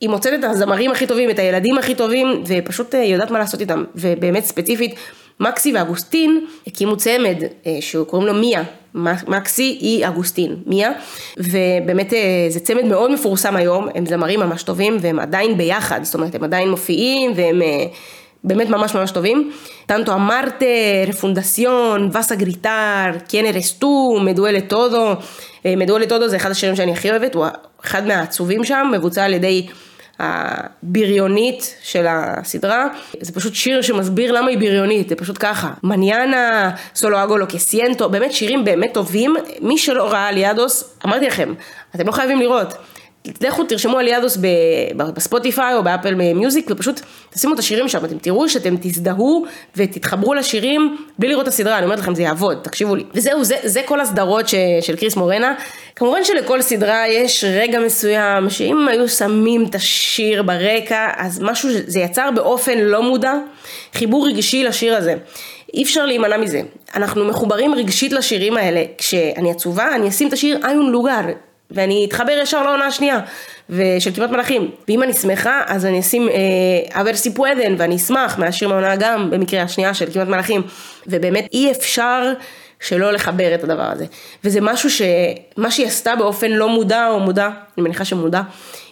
היא 0.00 0.08
מוצאת 0.08 0.32
את 0.38 0.44
הזמרים 0.44 0.90
הכי 0.90 1.06
טובים, 1.06 1.30
את 1.30 1.38
הילדים 1.38 1.78
הכי 1.78 1.94
טובים, 1.94 2.44
ופשוט 2.46 2.94
אה, 2.94 3.04
יודעת 3.04 3.30
מה 3.30 3.38
לעשות 3.38 3.60
איתם. 3.60 3.84
ובאמת 3.94 4.44
ספציפית, 4.44 4.94
מקסי 5.40 5.72
ואגוסטין 5.72 6.46
הקימו 6.66 6.96
צמד 6.96 7.36
אה, 7.66 7.76
שקוראים 7.80 8.28
לו 8.28 8.34
מיה. 8.34 8.62
מקסי 9.28 9.78
היא 9.80 10.06
אגוסטין, 10.06 10.56
מיה, 10.66 10.90
ובאמת 11.36 12.12
אה, 12.12 12.46
זה 12.48 12.60
צמד 12.60 12.84
מאוד 12.84 13.10
מפורסם 13.10 13.56
היום, 13.56 13.88
הם 13.94 14.06
זמרים 14.06 14.40
ממש 14.40 14.62
טובים 14.62 14.96
והם 15.00 15.18
עדיין 15.18 15.58
ביחד, 15.58 16.04
זאת 16.04 16.14
אומרת 16.14 16.34
הם 16.34 16.44
עדיין 16.44 16.70
מופיעים 16.70 17.32
והם 17.36 17.62
באמת 18.44 18.68
ממש 18.68 18.94
ממש 18.94 19.10
טובים. 19.10 19.52
טנטו 19.86 20.14
אמרטה, 20.14 20.66
רפונדסיון, 21.08 22.10
וסה 22.18 22.34
גריטר, 22.34 23.10
קיין 23.28 23.46
ארסטו, 23.46 24.18
מדואלה 24.24 24.60
טודו, 24.60 25.12
מדואלה 25.64 26.06
טודו 26.06 26.28
זה 26.28 26.36
אחד 26.36 26.50
השירים 26.50 26.76
שאני 26.76 26.92
הכי 26.92 27.10
אוהבת, 27.10 27.34
הוא 27.34 27.46
אחד 27.84 28.06
מהעצובים 28.06 28.64
שם, 28.64 28.90
מבוצע 28.92 29.24
על 29.24 29.32
ידי 29.32 29.66
הבריונית 30.18 31.74
של 31.82 32.06
הסדרה. 32.08 32.86
זה 33.20 33.32
פשוט 33.32 33.54
שיר 33.54 33.82
שמסביר 33.82 34.32
למה 34.32 34.50
היא 34.50 34.58
בריונית, 34.58 35.08
זה 35.08 35.16
פשוט 35.16 35.36
ככה. 35.40 35.70
Mañana, 35.82 36.70
Solo 36.94 37.24
hago 37.24 37.36
lo 37.36 37.48
que 37.48 37.66
siento, 37.66 38.08
באמת 38.08 38.32
שירים 38.32 38.64
באמת 38.64 38.94
טובים. 38.94 39.34
מי 39.60 39.78
שלא 39.78 40.12
ראה 40.12 40.32
אליאדוס, 40.32 40.94
אמרתי 41.06 41.26
לכם, 41.26 41.54
אתם 41.94 42.06
לא 42.06 42.12
חייבים 42.12 42.38
לראות. 42.38 42.74
לכו 43.40 43.64
תרשמו 43.64 43.98
אליאדוס 43.98 44.38
בספוטיפיי 44.96 45.74
או 45.74 45.82
באפל 45.82 46.14
מיוזיק 46.14 46.66
ופשוט 46.70 47.00
תשימו 47.30 47.54
את 47.54 47.58
השירים 47.58 47.88
שם, 47.88 48.04
אתם 48.04 48.18
תראו 48.18 48.48
שאתם 48.48 48.74
תזדהו 48.80 49.44
ותתחברו 49.76 50.34
לשירים 50.34 50.96
בלי 51.18 51.28
לראות 51.28 51.42
את 51.42 51.48
הסדרה, 51.48 51.78
אני 51.78 51.84
אומרת 51.84 51.98
לכם 51.98 52.14
זה 52.14 52.22
יעבוד, 52.22 52.58
תקשיבו 52.62 52.96
לי. 52.96 53.04
וזהו, 53.14 53.44
זה, 53.44 53.56
זה 53.62 53.80
כל 53.84 54.00
הסדרות 54.00 54.48
ש, 54.48 54.54
של 54.80 54.96
קריס 54.96 55.16
מורנה. 55.16 55.54
כמובן 55.96 56.24
שלכל 56.24 56.62
סדרה 56.62 57.08
יש 57.08 57.44
רגע 57.44 57.80
מסוים 57.80 58.50
שאם 58.50 58.88
היו 58.88 59.08
שמים 59.08 59.64
את 59.70 59.74
השיר 59.74 60.42
ברקע, 60.42 61.08
אז 61.16 61.40
משהו, 61.40 61.68
זה 61.86 62.00
יצר 62.00 62.28
באופן 62.34 62.78
לא 62.78 63.02
מודע 63.02 63.34
חיבור 63.94 64.28
רגשי 64.28 64.64
לשיר 64.64 64.96
הזה. 64.96 65.14
אי 65.74 65.82
אפשר 65.82 66.06
להימנע 66.06 66.36
מזה. 66.36 66.62
אנחנו 66.94 67.24
מחוברים 67.24 67.74
רגשית 67.74 68.12
לשירים 68.12 68.56
האלה. 68.56 68.84
כשאני 68.98 69.50
עצובה, 69.50 69.94
אני 69.94 70.08
אשים 70.08 70.28
את 70.28 70.32
השיר 70.32 70.60
איון 70.66 70.90
לוגר. 70.90 71.20
ואני 71.70 72.04
אתחבר 72.08 72.38
ישר 72.42 72.62
לעונה 72.62 72.86
השנייה 72.86 73.20
של 73.98 74.14
כמעט 74.14 74.30
מלאכים. 74.30 74.70
ואם 74.88 75.02
אני 75.02 75.12
שמחה, 75.12 75.62
אז 75.66 75.86
אני 75.86 76.00
אשים 76.00 76.28
אה, 76.28 77.00
אבר 77.00 77.14
סיפואדן, 77.14 77.74
ואני 77.78 77.96
אשמח 77.96 78.38
מהשיר 78.38 78.68
מהעונה 78.68 78.96
גם 78.96 79.30
במקרה 79.30 79.62
השנייה 79.62 79.94
של 79.94 80.12
כמעט 80.12 80.28
מלאכים. 80.28 80.62
ובאמת 81.06 81.48
אי 81.52 81.70
אפשר 81.70 82.32
שלא 82.80 83.12
לחבר 83.12 83.54
את 83.54 83.64
הדבר 83.64 83.82
הזה. 83.82 84.06
וזה 84.44 84.60
משהו 84.60 84.90
ש... 84.90 85.02
מה 85.56 85.70
שהיא 85.70 85.86
עשתה 85.86 86.16
באופן 86.16 86.50
לא 86.50 86.68
מודע 86.68 87.08
או 87.08 87.20
מודע, 87.20 87.46
אני 87.46 87.84
מניחה 87.84 88.04
שמודע, 88.04 88.40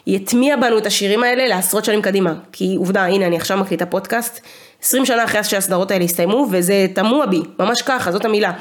היא 0.06 0.16
הטמיעה 0.16 0.56
בנו 0.56 0.78
את 0.78 0.86
השירים 0.86 1.22
האלה 1.22 1.46
לעשרות 1.46 1.84
שנים 1.84 2.02
קדימה. 2.02 2.34
כי 2.52 2.74
עובדה, 2.78 3.04
הנה 3.04 3.26
אני 3.26 3.36
עכשיו 3.36 3.58
מקליטה 3.58 3.86
פודקאסט. 3.86 4.40
20 4.82 5.06
שנה 5.06 5.24
אחרי 5.24 5.44
שהסדרות 5.44 5.90
האלה 5.90 6.04
הסתיימו, 6.04 6.46
וזה 6.50 6.86
תמוה 6.94 7.26
בי, 7.26 7.40
ממש 7.58 7.82
ככה, 7.82 8.12
זאת 8.12 8.24
המילה. 8.24 8.52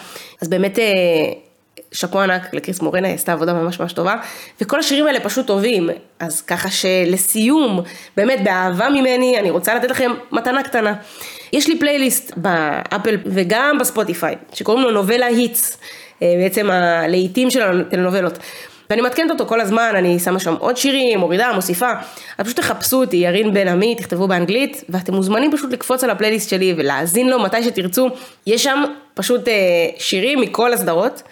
אז 0.42 0.48
באמת, 0.48 0.80
אה, 0.80 0.86
שאפו 1.92 2.22
ענק 2.22 2.54
לקריס 2.54 2.82
מורנה, 2.82 3.08
היא 3.08 3.16
עשתה 3.16 3.34
עבודה 3.34 3.54
ממש 3.54 3.80
ממש 3.80 3.94
טובה, 3.94 4.16
וכל 4.62 4.80
השירים 4.80 5.08
האלה 5.08 5.20
פשוט 5.20 5.48
טובים, 5.48 5.90
אז 6.20 6.42
ככה 6.42 6.70
שלסיום, 6.70 7.82
באמת 8.18 8.44
באהבה 8.44 8.90
ממני, 8.90 9.40
אני 9.40 9.50
רוצה 9.50 9.76
לתת 9.76 9.92
לכם 9.92 10.12
מתנה 10.32 10.64
קטנה. 10.64 10.94
יש 11.54 11.68
לי 11.68 11.80
פלייליסט 11.80 12.34
באפל 12.38 13.18
וגם 13.26 13.78
בספוטיפיי, 13.80 14.36
שקוראים 14.54 14.84
לו 14.84 14.92
Novela 14.92 15.26
Hits, 15.26 15.78
אה, 16.22 16.36
בעצם 16.44 16.72
הלהיטים 16.72 17.50
של 17.50 17.82
הטלנובלות. 17.82 18.40
ואני 18.90 19.02
מעדכנת 19.02 19.32
אותו 19.32 19.46
כל 19.46 19.62
הזמן, 19.62 19.94
אני 19.96 20.20
שמה 20.20 20.40
שם 20.40 20.56
עוד 20.60 20.78
שירים, 20.78 21.20
מורידה, 21.20 21.52
מוסיפה, 21.56 21.92
אז 22.38 22.46
פשוט 22.46 22.60
תחפשו 22.60 23.02
אותי, 23.02 23.18
ירין 23.18 23.54
בן 23.54 23.68
עמי, 23.68 23.96
תכתבו 23.96 24.28
באנגלית, 24.28 24.84
ואתם 24.90 25.14
מוזמנים 25.14 25.52
פשוט 25.52 25.74
לקפוץ 25.74 26.04
על 26.04 26.10
הפלייליסט 26.10 26.50
שלי 26.50 26.74
ולהאזין 26.78 27.30
לו 27.30 27.40
מתי 27.40 27.64
שתרצו, 27.64 28.10
יש 28.48 28.64
שם 28.64 28.84
פשוט 29.14 29.48
אה, 29.48 29.54
שירים 29.98 30.42
מכל 30.42 30.74
הסדרות. 30.74 31.24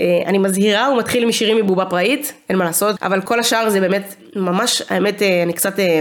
אה, 0.00 0.22
אני 0.26 0.38
מזהירה, 0.38 0.86
הוא 0.86 0.98
מתחיל 0.98 1.26
משירים 1.26 1.56
מבובה 1.56 1.84
פראית, 1.84 2.32
אין 2.48 2.58
מה 2.58 2.64
לעשות, 2.64 2.96
אבל 3.02 3.20
כל 3.20 3.40
השאר 3.40 3.68
זה 3.68 3.80
באמת, 3.80 4.14
ממש, 4.36 4.82
האמת, 4.88 5.22
אה, 5.22 5.42
אני 5.42 5.52
קצת 5.52 5.78
אה, 5.78 6.00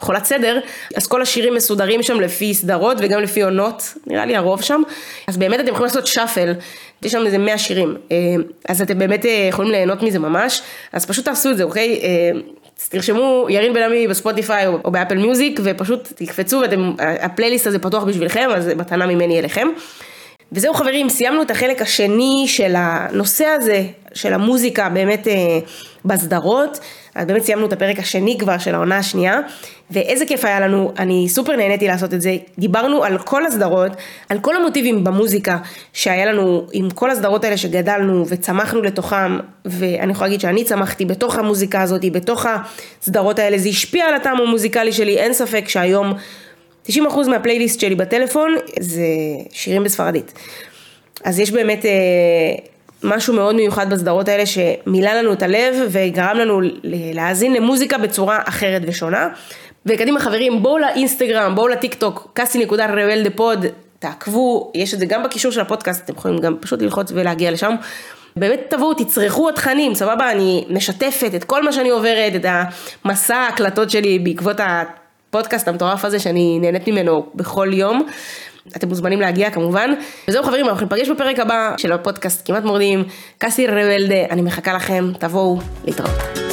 חולת 0.00 0.24
סדר, 0.24 0.58
אז 0.96 1.06
כל 1.06 1.22
השירים 1.22 1.54
מסודרים 1.54 2.02
שם 2.02 2.20
לפי 2.20 2.54
סדרות 2.54 2.96
וגם 3.00 3.20
לפי 3.20 3.42
עונות, 3.42 3.94
נראה 4.06 4.26
לי 4.26 4.36
הרוב 4.36 4.62
שם, 4.62 4.82
אז 5.26 5.36
באמת 5.36 5.60
אתם 5.60 5.68
יכולים 5.68 5.84
לעשות 5.84 6.06
שאפל, 6.06 6.54
יש 7.02 7.12
שם 7.12 7.26
איזה 7.26 7.38
100 7.38 7.58
שירים, 7.58 7.96
אז 8.68 8.82
אתם 8.82 8.98
באמת 8.98 9.24
יכולים 9.48 9.72
ליהנות 9.72 10.02
מזה 10.02 10.18
ממש, 10.18 10.62
אז 10.92 11.06
פשוט 11.06 11.24
תעשו 11.24 11.50
את 11.50 11.56
זה, 11.56 11.62
אוקיי? 11.62 12.00
תרשמו 12.88 13.46
ירין 13.48 13.74
בן 13.74 13.82
עמי 13.82 14.08
בספוטיפיי 14.08 14.66
או 14.66 14.90
באפל 14.90 15.14
מיוזיק 15.18 15.60
ופשוט 15.64 16.12
תקפצו 16.16 16.62
והפלייליסט 16.98 17.66
הזה 17.66 17.78
פתוח 17.78 18.04
בשבילכם, 18.04 18.48
אז 18.54 18.68
מתנה 18.68 19.06
ממני 19.06 19.38
אליכם. 19.38 19.68
וזהו 20.52 20.74
חברים, 20.74 21.08
סיימנו 21.08 21.42
את 21.42 21.50
החלק 21.50 21.82
השני 21.82 22.44
של 22.46 22.74
הנושא 22.76 23.44
הזה, 23.44 23.84
של 24.14 24.32
המוזיקה 24.32 24.88
באמת 24.88 25.28
אה, 25.28 25.58
בסדרות. 26.04 26.80
אז 27.16 27.26
באמת 27.26 27.42
סיימנו 27.42 27.66
את 27.66 27.72
הפרק 27.72 27.98
השני 27.98 28.36
כבר 28.38 28.58
של 28.58 28.74
העונה 28.74 28.98
השנייה, 28.98 29.40
ואיזה 29.90 30.26
כיף 30.26 30.44
היה 30.44 30.60
לנו, 30.60 30.92
אני 30.98 31.28
סופר 31.28 31.56
נהניתי 31.56 31.86
לעשות 31.86 32.14
את 32.14 32.22
זה. 32.22 32.36
דיברנו 32.58 33.04
על 33.04 33.18
כל 33.18 33.46
הסדרות, 33.46 33.92
על 34.28 34.38
כל 34.38 34.56
המוטיבים 34.56 35.04
במוזיקה 35.04 35.56
שהיה 35.92 36.26
לנו 36.26 36.66
עם 36.72 36.90
כל 36.90 37.10
הסדרות 37.10 37.44
האלה 37.44 37.56
שגדלנו 37.56 38.24
וצמחנו 38.28 38.82
לתוכם, 38.82 39.38
ואני 39.64 40.12
יכולה 40.12 40.26
להגיד 40.28 40.40
שאני 40.40 40.64
צמחתי 40.64 41.04
בתוך 41.04 41.38
המוזיקה 41.38 41.82
הזאת, 41.82 42.04
בתוך 42.12 42.46
הסדרות 42.46 43.38
האלה, 43.38 43.58
זה 43.58 43.68
השפיע 43.68 44.04
על 44.04 44.14
הטעם 44.14 44.40
המוזיקלי 44.40 44.92
שלי, 44.92 45.18
אין 45.18 45.32
ספק 45.32 45.68
שהיום 45.68 46.12
90% 46.88 46.92
מהפלייליסט 47.28 47.80
שלי 47.80 47.94
בטלפון 47.94 48.54
זה 48.80 49.02
שירים 49.52 49.84
בספרדית. 49.84 50.32
אז 51.24 51.38
יש 51.38 51.50
באמת 51.50 51.86
אה, 51.86 51.90
משהו 53.02 53.34
מאוד 53.34 53.54
מיוחד 53.54 53.92
בסדרות 53.92 54.28
האלה 54.28 54.46
שמילא 54.46 55.12
לנו 55.12 55.32
את 55.32 55.42
הלב 55.42 55.74
וגרם 55.88 56.36
לנו 56.36 56.60
להאזין 56.84 57.52
למוזיקה 57.52 57.98
בצורה 57.98 58.38
אחרת 58.44 58.82
ושונה. 58.86 59.28
וקדימה 59.86 60.20
חברים, 60.20 60.62
בואו 60.62 60.78
לאינסטגרם, 60.78 61.54
בואו 61.54 61.68
לטיק 61.68 61.94
טוק, 61.94 62.30
Casi 62.34 62.58
נקודה 62.58 62.86
rebelde 62.86 63.30
pod, 63.30 63.66
תעקבו, 63.98 64.72
יש 64.74 64.94
את 64.94 64.98
זה 64.98 65.06
גם 65.06 65.22
בקישור 65.22 65.52
של 65.52 65.60
הפודקאסט, 65.60 66.04
אתם 66.04 66.12
יכולים 66.12 66.38
גם 66.38 66.56
פשוט 66.60 66.82
ללחוץ 66.82 67.12
ולהגיע 67.14 67.50
לשם. 67.50 67.74
באמת 68.36 68.60
תבואו, 68.68 68.94
תצרכו 68.94 69.48
התכנים, 69.48 69.94
סבבה? 69.94 70.30
אני 70.30 70.64
משתפת 70.70 71.34
את 71.34 71.44
כל 71.44 71.62
מה 71.62 71.72
שאני 71.72 71.90
עוברת, 71.90 72.32
את 72.36 72.46
המסע 73.04 73.36
ההקלטות 73.36 73.90
שלי 73.90 74.18
בעקבות 74.18 74.60
ה... 74.60 74.82
הפודקאסט 75.28 75.68
המטורף 75.68 76.04
הזה 76.04 76.18
שאני 76.18 76.58
נהנית 76.60 76.88
ממנו 76.88 77.26
בכל 77.34 77.68
יום. 77.72 78.06
אתם 78.76 78.88
מוזמנים 78.88 79.20
להגיע 79.20 79.50
כמובן. 79.50 79.90
וזהו 80.28 80.42
חברים, 80.42 80.68
אנחנו 80.68 80.86
ניפגש 80.86 81.08
בפרק 81.08 81.38
הבא 81.38 81.74
של 81.76 81.92
הפודקאסט 81.92 82.46
כמעט 82.46 82.64
מורדים. 82.64 83.04
קאסי 83.38 83.66
רבלדה, 83.66 84.24
אני 84.30 84.42
מחכה 84.42 84.72
לכם, 84.72 85.12
תבואו 85.18 85.58
להתראות. 85.84 86.45